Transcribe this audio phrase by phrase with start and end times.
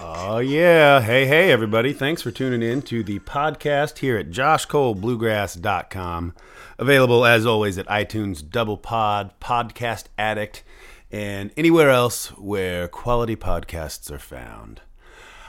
[0.00, 1.00] Oh, yeah.
[1.00, 1.92] Hey, hey, everybody.
[1.92, 6.34] Thanks for tuning in to the podcast here at joshcolebluegrass.com.
[6.78, 10.62] Available, as always, at iTunes, Double Pod, Podcast Addict,
[11.10, 14.80] and anywhere else where quality podcasts are found.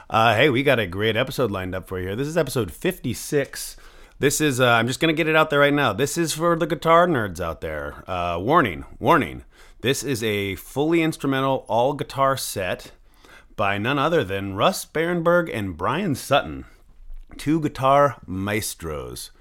[0.10, 2.16] Uh, hey, we got a great episode lined up for you here.
[2.16, 3.78] This is episode 56.
[4.18, 5.94] This is, uh, I'm just going to get it out there right now.
[5.94, 8.04] This is for the guitar nerds out there.
[8.10, 9.44] Uh, warning, warning.
[9.82, 12.92] This is a fully instrumental, all guitar set
[13.56, 16.66] by none other than Russ Barenberg and Bryan Sutton,
[17.38, 19.32] two guitar maestros.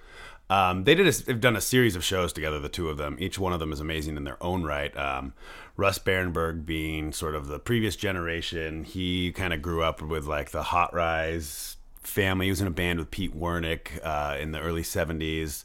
[0.51, 3.17] Um, they did a, they've done a series of shows together, the two of them.
[3.19, 4.97] Each one of them is amazing in their own right.
[4.97, 5.35] Um,
[5.79, 10.51] Russ Barenberg being sort of the previous generation, he kind of grew up with like
[10.51, 12.47] the Hot Rize family.
[12.47, 15.63] He was in a band with Pete Wernick uh, in the early 70s.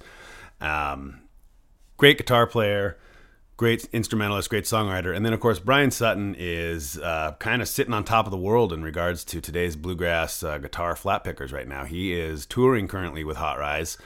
[0.62, 1.22] Um,
[1.98, 3.00] great guitar player,
[3.58, 5.16] great instrumentalist, great songwriter.
[5.16, 8.38] And then, of course, Bryan Sutton is uh, kind of sitting on top of the
[8.38, 11.86] world in regards to today's bluegrass uh, guitar flat pickers right now.
[11.86, 13.98] He is touring currently with Hot Rize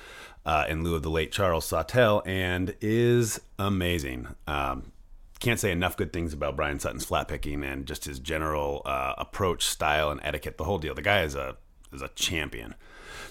[0.46, 4.30] uh, in lieu of the late Charles Sawtelle and is amazing.
[4.48, 4.94] Um,
[5.40, 9.14] can't say enough good things about Bryan Sutton's flat picking and just his general uh,
[9.18, 10.58] approach, style, and etiquette.
[10.58, 10.96] The whole deal.
[10.96, 11.58] The guy is a
[11.94, 12.76] is a champion.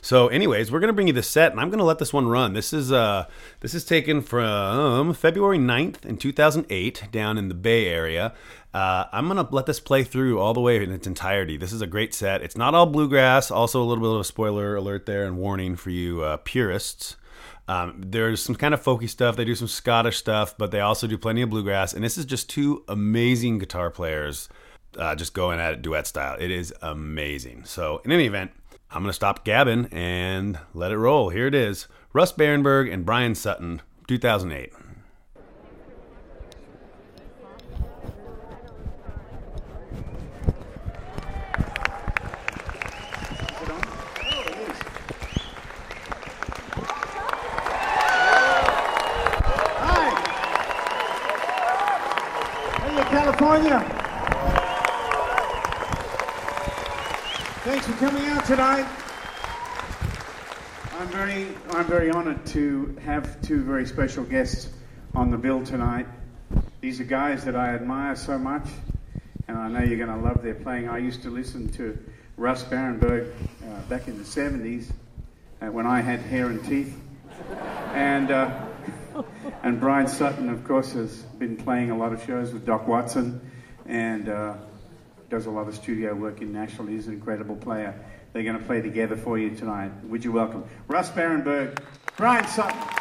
[0.00, 2.52] So, anyways, we're gonna bring you the set, and I'm gonna let this one run.
[2.52, 3.26] This is uh,
[3.60, 8.32] this is taken from February 9th in 2008, down in the Bay Area.
[8.72, 11.56] Uh, I'm gonna let this play through all the way in its entirety.
[11.56, 12.42] This is a great set.
[12.42, 13.50] It's not all bluegrass.
[13.50, 17.16] Also, a little bit of a spoiler alert there and warning for you uh, purists.
[17.68, 19.36] Um, there's some kind of folky stuff.
[19.36, 21.92] They do some Scottish stuff, but they also do plenty of bluegrass.
[21.92, 24.48] And this is just two amazing guitar players
[24.96, 26.36] uh, just going at it duet style.
[26.38, 27.64] It is amazing.
[27.64, 28.52] So, in any event,
[28.90, 31.30] I'm going to stop gabbing and let it roll.
[31.30, 34.72] Here it is Russ Barenberg and Bryan Sutton, 2008.
[49.78, 50.10] Hi.
[52.82, 53.96] Hey, California.
[57.66, 58.86] Thanks for coming out tonight.
[60.92, 64.68] I'm very, I'm very honored to have two very special guests
[65.16, 66.06] on the bill tonight.
[66.80, 68.68] These are guys that I admire so much,
[69.48, 70.88] and I know you're going to love their playing.
[70.88, 71.98] I used to listen to
[72.36, 73.32] Russ Barenberg
[73.64, 74.92] uh, back in the 70s
[75.60, 76.96] uh, when I had hair and teeth.
[77.94, 78.64] And uh,
[79.64, 83.40] and Bryan Sutton, of course, has been playing a lot of shows with Doc Watson
[83.86, 84.54] and uh,
[85.28, 86.86] does a lot of studio work in Nashville.
[86.86, 87.94] He's an incredible player.
[88.32, 89.92] They're going to play together for you tonight.
[90.04, 91.78] Would you welcome Russ Barenberg,
[92.16, 92.95] Bryan Sutton?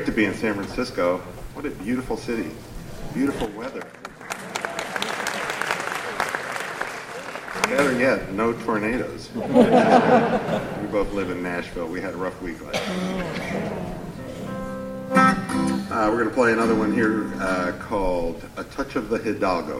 [0.00, 1.18] Great to be in San Francisco.
[1.52, 2.50] What a beautiful city.
[3.12, 3.82] Beautiful weather.
[7.68, 9.30] Better yet, no tornadoes.
[9.34, 9.42] we
[10.86, 11.86] both live in Nashville.
[11.86, 12.80] We had a rough week last
[15.90, 19.79] uh, we're going to play another one here uh, called A Touch of the Hidalgo.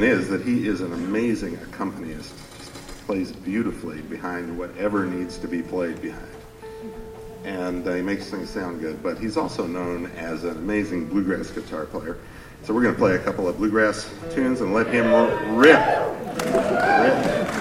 [0.00, 2.34] Reason is that he is an amazing accompanist.
[2.58, 2.72] Just
[3.06, 6.24] plays beautifully behind whatever needs to be played behind.
[7.44, 11.50] And uh, he makes things sound good, but he's also known as an amazing bluegrass
[11.50, 12.18] guitar player.
[12.62, 15.06] So we're going to play a couple of bluegrass tunes and let him
[15.56, 15.78] rip.
[16.98, 17.54] Rip.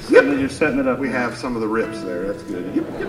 [0.00, 0.98] Setting, you're setting it up.
[0.98, 2.32] We have some of the rips there.
[2.32, 2.74] That's good.
[2.74, 3.08] Yep, yep.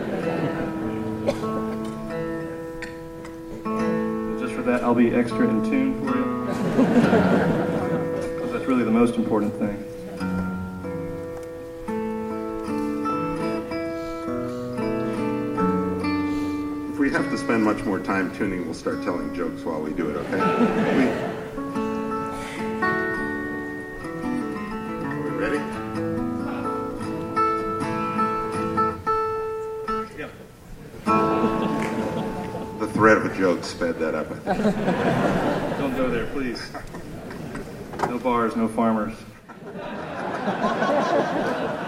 [4.40, 7.62] Just for that, I'll be extra in tune for you.
[8.76, 10.86] Because that's really the most important thing.
[16.92, 19.92] If we have to spend much more time tuning, we'll start telling jokes while we
[19.94, 20.38] do it, okay?
[20.98, 21.36] We-
[25.06, 25.60] Are we ready?
[32.80, 34.28] The thread of a joke sped that up.
[35.78, 36.62] Don't go there, please.
[38.26, 39.14] Bars, no farmers.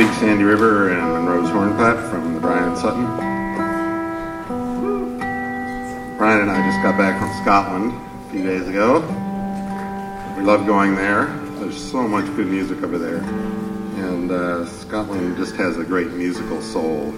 [0.00, 3.04] Big Sandy River and Monroe's Hornpipe from the Bryan Sutton.
[6.16, 7.92] Bryan and I just got back from Scotland
[8.26, 9.00] a few days ago.
[10.38, 11.26] We love going there.
[11.58, 13.18] There's so much good music over there.
[13.18, 17.10] And uh, Scotland just has a great musical soul.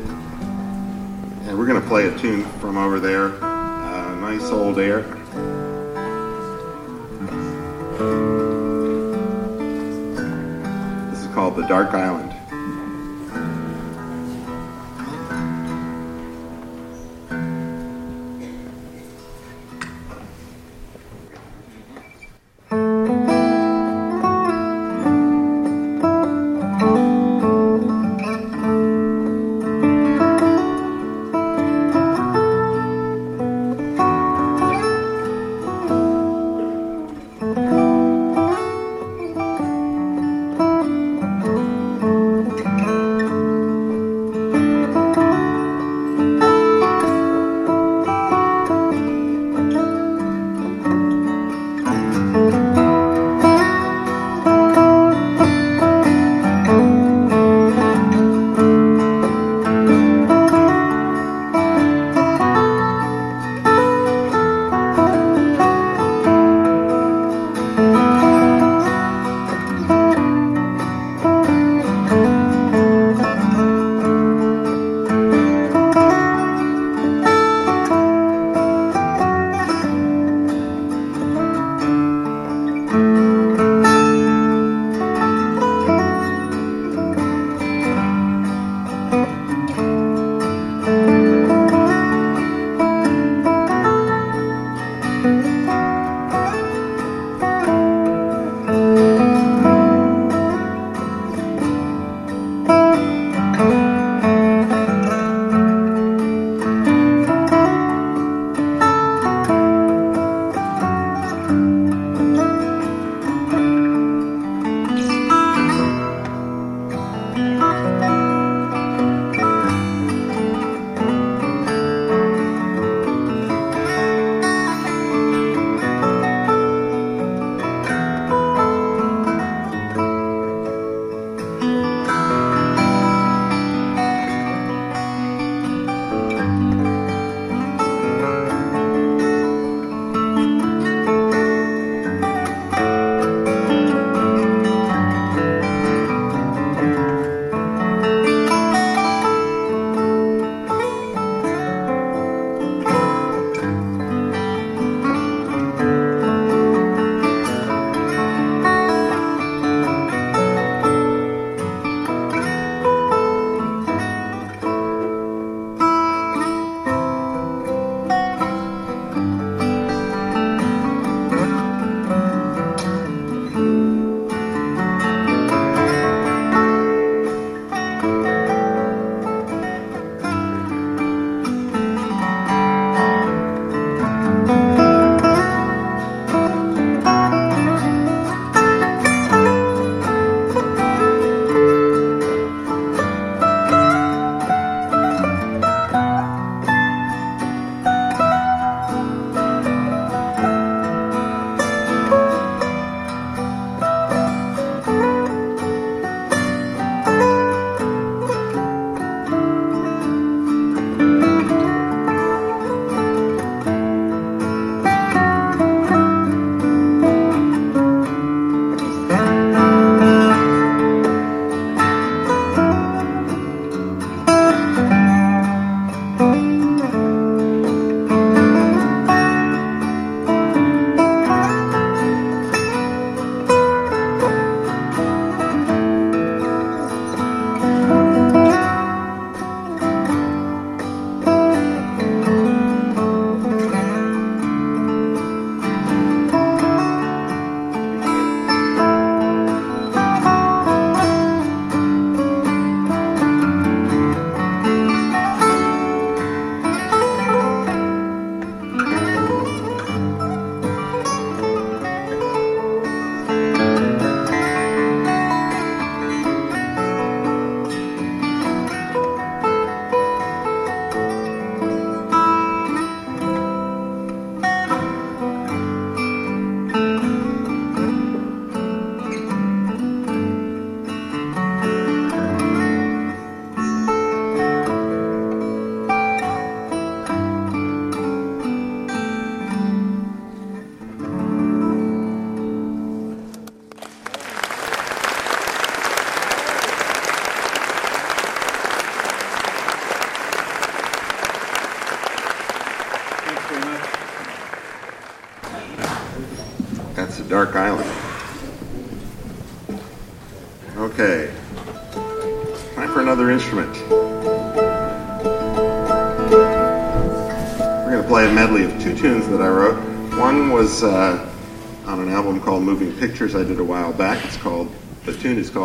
[1.44, 3.28] And we're going to play a tune from over there.
[3.44, 5.02] Uh, nice old air.
[11.12, 12.41] This is called The Dark Island.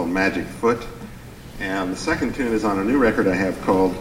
[0.08, 0.86] Called Magic Foot.
[1.60, 3.94] And the second tune is on a new record I have called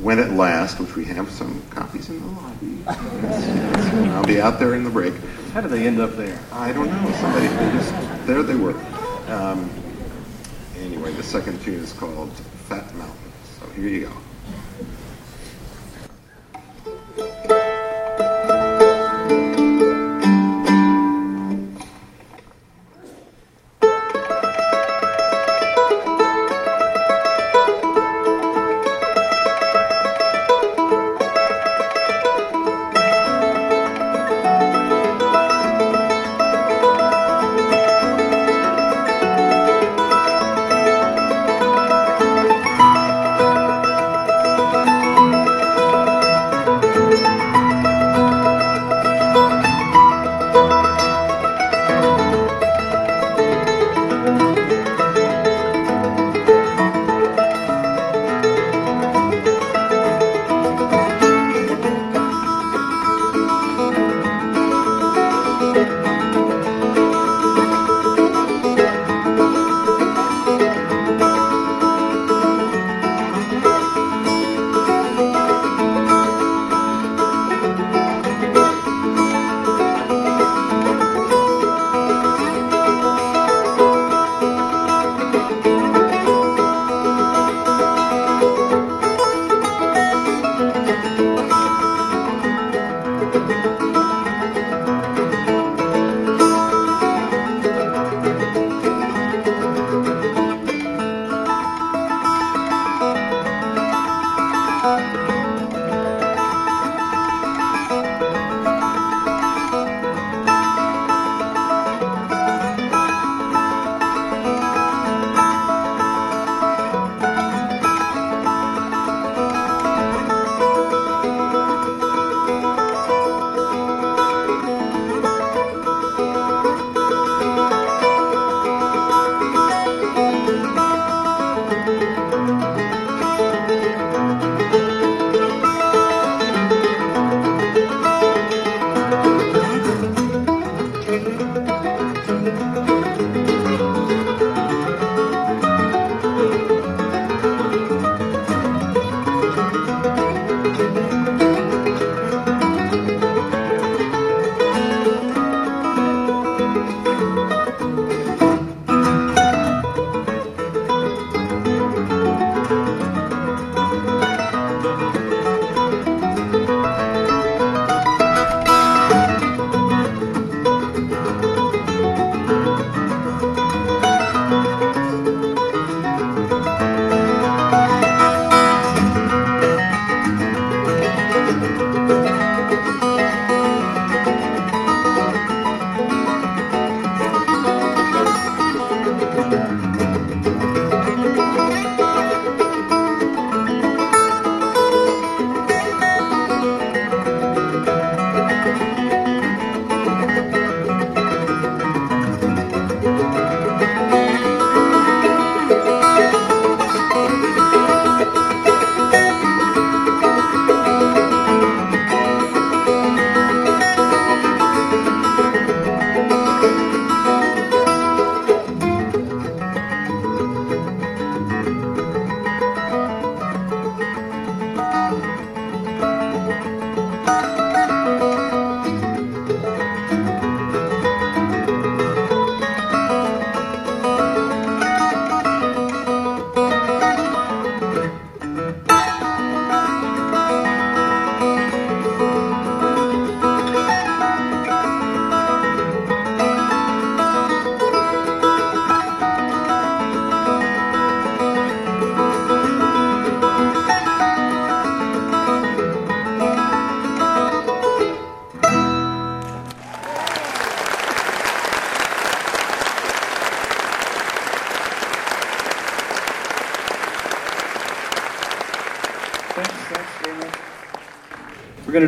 [0.00, 2.84] When at Last, which we have some copies in the lobby.
[4.10, 5.14] I'll be out there in the break.
[5.52, 6.38] How did they end up there?
[6.52, 7.12] I don't know.
[7.12, 7.90] Somebody they just
[8.26, 8.74] there they were.
[9.28, 9.70] Um,
[10.76, 12.30] anyway, the second tune is called
[12.68, 13.32] Fat Mountain.
[13.58, 14.12] So here you go.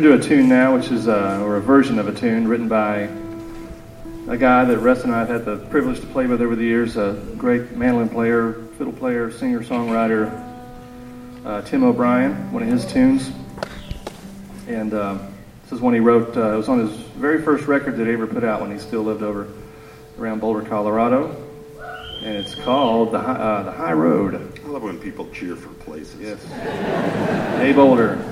[0.01, 2.47] Going to do a tune now, which is uh, or a version of a tune
[2.47, 3.07] written by
[4.27, 6.63] a guy that Russ and I have had the privilege to play with over the
[6.63, 6.97] years.
[6.97, 10.31] A great mandolin player, fiddle player, singer, songwriter,
[11.45, 12.51] uh, Tim O'Brien.
[12.51, 13.31] One of his tunes,
[14.67, 15.19] and uh,
[15.63, 16.35] this is one he wrote.
[16.35, 18.79] Uh, it was on his very first record that he ever put out when he
[18.79, 19.49] still lived over
[20.17, 21.35] around Boulder, Colorado,
[22.23, 24.59] and it's called the High, uh, the High Road.
[24.65, 26.19] I love when people cheer for places.
[26.19, 26.43] Yes.
[27.59, 28.30] Hey, Boulder.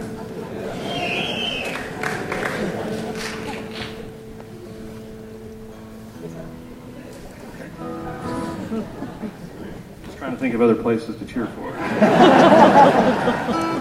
[10.62, 11.69] Of other places to cheer for.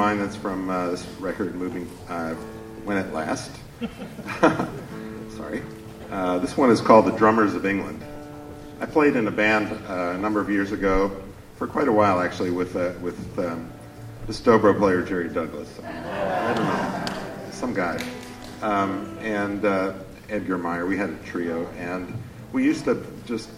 [0.00, 2.32] mine that's from uh, this record, Moving uh,
[2.84, 3.50] When at Last.
[5.36, 5.62] Sorry.
[6.10, 8.02] Uh, this one is called The Drummers of England.
[8.80, 11.14] I played in a band uh, a number of years ago,
[11.56, 13.70] for quite a while actually, with, uh, with um,
[14.26, 15.68] the Dobro player Jerry Douglas.
[15.84, 18.02] I don't know, some guy.
[18.62, 19.92] Um, and uh,
[20.30, 20.86] Edgar Meyer.
[20.86, 22.10] We had a trio, and
[22.52, 23.50] we used to just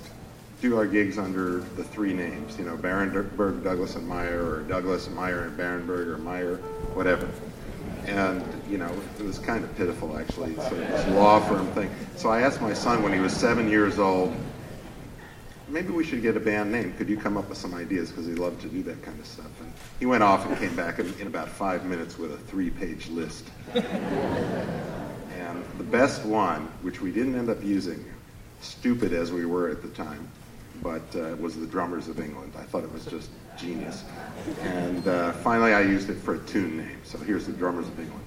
[0.63, 5.11] do our gigs under the three names, you know, Barenberg, Douglas, and Meyer, or Douglas,
[5.11, 6.57] Meyer, and Barenberg, or Meyer,
[6.95, 7.29] whatever.
[8.07, 11.91] And, you know, it was kind of pitiful, actually, this law firm thing.
[12.15, 14.33] So I asked my son when he was seven years old,
[15.67, 16.95] maybe we should get a band name.
[16.95, 18.11] Could you come up with some ideas?
[18.11, 19.51] Because he loved to do that kind of stuff.
[19.61, 23.09] And he went off and came back in, in about five minutes with a three-page
[23.09, 23.49] list.
[23.75, 23.85] and
[25.77, 28.05] the best one, which we didn't end up using,
[28.61, 30.29] stupid as we were at the time,
[30.83, 32.53] but uh, was the Drummers of England.
[32.59, 34.05] I thought it was just genius.
[34.63, 36.99] And uh, finally, I used it for a tune name.
[37.05, 38.25] So here's the Drummers of England.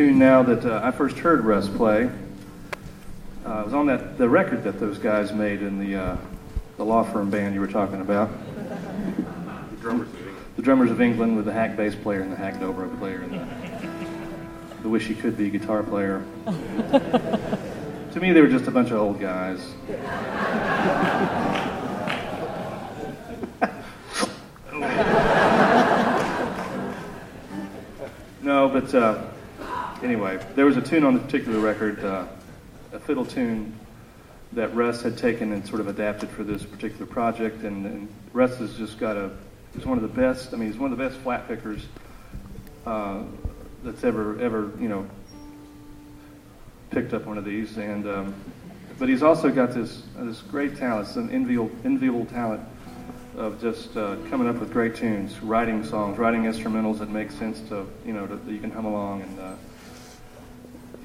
[0.00, 2.10] Now that uh, I first heard Russ play.
[3.44, 6.16] Uh, I was on that the record that those guys made in the uh,
[6.78, 8.30] the law firm band you were talking about.
[9.70, 10.36] The drummers of England.
[10.56, 13.34] The drummers of England with the hack bass player and the hack dobro player and
[13.34, 13.46] the,
[14.84, 16.24] the wish he could be guitar player.
[16.46, 19.60] to me, they were just a bunch of old guys.
[28.42, 29.24] no, but uh,
[30.02, 32.26] anyway, there was a tune on the particular record, uh,
[32.92, 33.78] a fiddle tune
[34.52, 37.62] that Russ had taken and sort of adapted for this particular project.
[37.62, 39.30] And, and Russ has just got a,
[39.74, 41.86] he's one of the best, I mean, he's one of the best flat pickers
[42.86, 43.22] uh,
[43.84, 45.06] that's ever, ever, you know,
[46.90, 47.76] picked up one of these.
[47.76, 48.34] And, um,
[48.98, 52.62] but he's also got this, this great talent, it's an enviable, enviable talent
[53.36, 57.60] of just uh, coming up with great tunes, writing songs, writing instrumentals that make sense
[57.68, 59.22] to, you know, to, that you can hum along.
[59.22, 59.54] And, uh,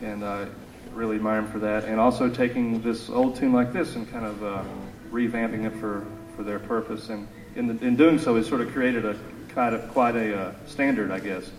[0.01, 0.47] and I
[0.93, 1.85] really admire him for that.
[1.85, 4.63] And also taking this old tune like this and kind of uh,
[5.11, 7.09] revamping it for, for their purpose.
[7.09, 9.17] And in, the, in doing so, it sort of created a
[9.49, 11.49] kind of quite a uh, standard, I guess,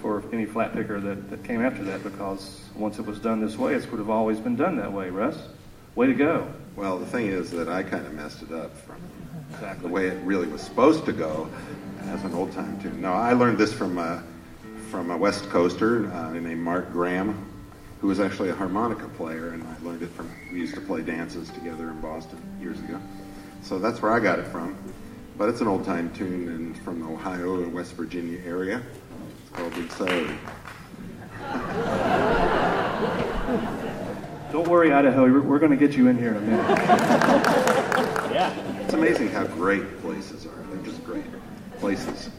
[0.00, 2.02] for any flat picker that, that came after that.
[2.02, 5.10] Because once it was done this way, it would have always been done that way.
[5.10, 5.38] Russ,
[5.94, 6.52] way to go!
[6.74, 8.96] Well, the thing is that I kind of messed it up from
[9.52, 9.86] Exactly.
[9.86, 11.48] the way it really was supposed to go
[12.04, 13.00] as an old time tune.
[13.02, 14.22] No, I learned this from a,
[14.90, 17.51] from a West Coaster uh, named Mark Graham,
[18.02, 20.28] who was actually a harmonica player, and I learned it from.
[20.52, 23.00] We used to play dances together in Boston years ago,
[23.62, 24.76] so that's where I got it from.
[25.38, 28.82] But it's an old time tune and from the Ohio and West Virginia area.
[29.40, 30.36] It's called Big Celery.
[34.52, 35.22] Don't worry, Idaho.
[35.22, 37.98] We're, we're going to get you in here in a minute.
[38.32, 38.50] Yeah.
[38.80, 40.64] It's amazing how great places are.
[40.70, 41.24] They're just great
[41.78, 42.30] places.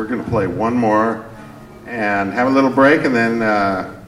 [0.00, 1.26] We're going to play one more
[1.86, 4.02] and have a little break, and then uh,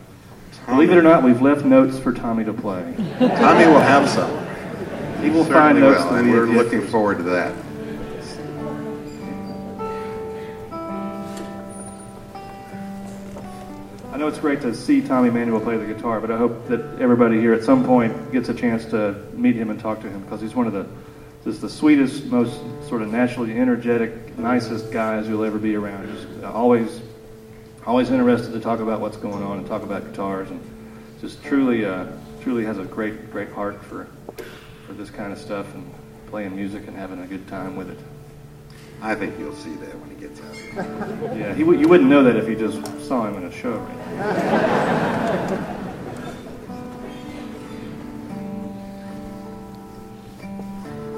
[0.66, 2.94] Believe it or not, we've left notes for Tommy to play.
[3.18, 4.30] Tommy will have some.
[5.22, 7.54] He will find notes will, and we we're looking forward to that.
[14.12, 16.80] I know it's great to see Tommy Emmanuel play the guitar, but I hope that
[17.02, 20.22] everybody here at some point gets a chance to meet him and talk to him
[20.22, 20.86] because he's one of the
[21.44, 26.08] just the sweetest, most sort of naturally energetic, nicest guys you'll ever be around.
[26.08, 27.00] Just always,
[27.86, 30.60] always interested to talk about what's going on and talk about guitars, and
[31.20, 32.06] just truly, uh,
[32.42, 34.06] truly has a great, great heart for
[34.86, 35.92] for this kind of stuff and
[36.28, 37.98] playing music and having a good time with it.
[39.00, 41.32] I think you'll see that when he gets out here.
[41.38, 43.78] Yeah, he, wou- you wouldn't know that if you just saw him in a show.
[43.78, 45.22] Right?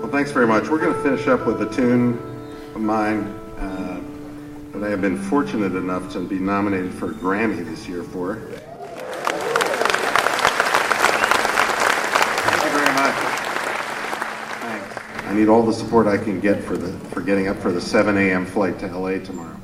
[0.00, 0.68] Well, thanks very much.
[0.68, 2.18] We're going to finish up with a tune
[2.74, 3.22] of mine
[3.58, 4.00] uh,
[4.72, 8.36] that I have been fortunate enough to be nominated for a Grammy this year for.
[12.40, 13.14] Thank you very much.
[14.60, 15.24] Thanks.
[15.24, 17.80] I need all the support I can get for the for getting up for the
[17.80, 18.44] 7 a.m.
[18.44, 19.56] flight to LA tomorrow.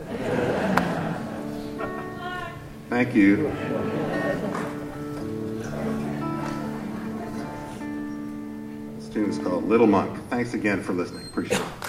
[2.89, 3.51] Thank you.
[8.99, 10.17] This tune is called Little Monk.
[10.29, 11.27] Thanks again for listening.
[11.27, 11.80] Appreciate it.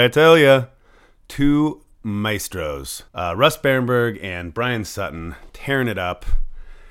[0.00, 0.66] I tell you?
[1.28, 6.24] Two maestros, uh, Russ Barenberg and Bryan Sutton, tearing it up,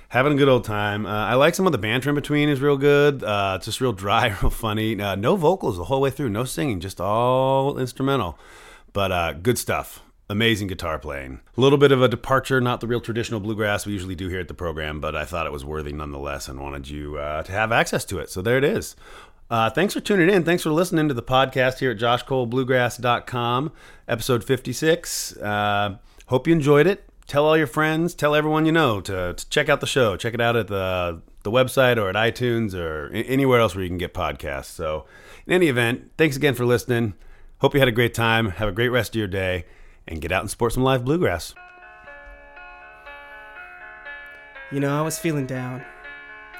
[0.09, 1.05] having a good old time.
[1.05, 3.23] Uh, I like some of the banter in between is real good.
[3.23, 5.01] Uh, it's just real dry, real funny.
[5.01, 8.37] Uh, no vocals the whole way through, no singing, just all instrumental.
[8.93, 10.03] But uh, good stuff.
[10.31, 11.39] Amazing guitar playing.
[11.57, 14.39] A little bit of a departure, not the real traditional bluegrass we usually do here
[14.39, 17.51] at the program, but I thought it was worthy nonetheless and wanted you uh, to
[17.51, 18.29] have access to it.
[18.29, 18.95] So there it is.
[19.49, 20.43] Uh, thanks for tuning in.
[20.43, 23.71] Thanks for listening to the podcast here at joshcolebluegrass.com,
[24.07, 25.37] episode 56.
[25.37, 25.97] Uh,
[26.27, 27.09] hope you enjoyed it.
[27.25, 30.17] Tell all your friends, tell everyone you know to, to check out the show.
[30.17, 33.89] Check it out at the, the website or at iTunes or anywhere else where you
[33.89, 34.65] can get podcasts.
[34.65, 35.05] So,
[35.45, 37.13] in any event, thanks again for listening.
[37.59, 38.49] Hope you had a great time.
[38.51, 39.65] Have a great rest of your day
[40.07, 41.53] and get out and support some live bluegrass.
[44.71, 45.83] You know, I was feeling down.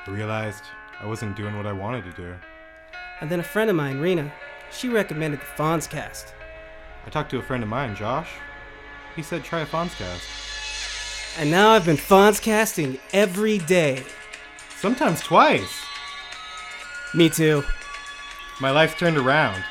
[0.06, 0.64] I realized
[1.00, 2.36] I wasn't doing what I wanted to do.
[3.22, 4.32] And then a friend of mine, Rena,
[4.72, 6.34] she recommended the Fonzcast.
[7.06, 8.30] I talked to a friend of mine, Josh.
[9.16, 11.38] He said try a Fonzcast.
[11.40, 14.04] And now I've been Fonzcasting every day.
[14.78, 15.82] Sometimes twice.
[17.14, 17.64] Me too.
[18.62, 19.64] My life turned around.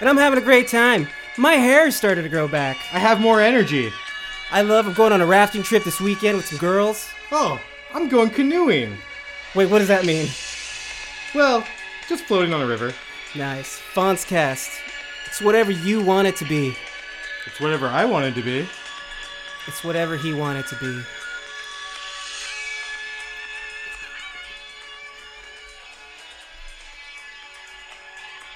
[0.00, 1.08] And I'm having a great time.
[1.38, 2.76] My hair started to grow back.
[2.92, 3.90] I have more energy.
[4.50, 7.08] I love I'm going on a rafting trip this weekend with some girls.
[7.30, 7.60] Oh,
[7.94, 8.98] I'm going canoeing.
[9.54, 10.28] Wait, what does that mean?
[11.34, 11.64] Well,
[12.10, 12.92] just floating on a river.
[13.36, 13.80] Nice.
[13.94, 14.68] Fonzcast.
[15.26, 16.76] It's whatever you want it to be.
[17.46, 18.68] It's whatever I wanted to be.
[19.68, 21.02] It's whatever he wanted to be.